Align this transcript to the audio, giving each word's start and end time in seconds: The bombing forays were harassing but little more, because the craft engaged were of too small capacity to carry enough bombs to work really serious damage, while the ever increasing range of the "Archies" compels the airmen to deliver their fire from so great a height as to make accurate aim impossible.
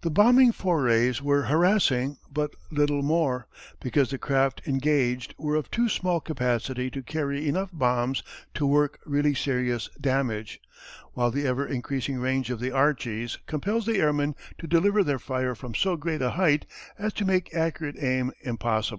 The 0.00 0.10
bombing 0.10 0.50
forays 0.50 1.22
were 1.22 1.42
harassing 1.44 2.16
but 2.28 2.56
little 2.72 3.02
more, 3.02 3.46
because 3.80 4.10
the 4.10 4.18
craft 4.18 4.60
engaged 4.66 5.32
were 5.38 5.54
of 5.54 5.70
too 5.70 5.88
small 5.88 6.18
capacity 6.18 6.90
to 6.90 7.04
carry 7.04 7.46
enough 7.46 7.70
bombs 7.72 8.24
to 8.54 8.66
work 8.66 8.98
really 9.06 9.32
serious 9.32 9.88
damage, 10.00 10.60
while 11.12 11.30
the 11.30 11.46
ever 11.46 11.64
increasing 11.68 12.18
range 12.18 12.50
of 12.50 12.58
the 12.58 12.72
"Archies" 12.72 13.38
compels 13.46 13.86
the 13.86 13.98
airmen 14.00 14.34
to 14.58 14.66
deliver 14.66 15.04
their 15.04 15.20
fire 15.20 15.54
from 15.54 15.76
so 15.76 15.94
great 15.94 16.20
a 16.20 16.30
height 16.30 16.66
as 16.98 17.12
to 17.12 17.24
make 17.24 17.54
accurate 17.54 17.94
aim 18.02 18.32
impossible. 18.40 18.98